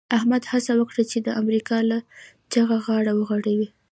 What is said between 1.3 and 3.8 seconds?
امریکا له جغه غاړه وغړوي.